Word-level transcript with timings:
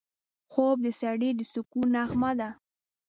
خوب 0.51 0.77
د 0.85 0.87
سړي 1.01 1.29
د 1.35 1.41
سکون 1.51 1.85
نغمه 1.95 2.31
ده 2.39 2.49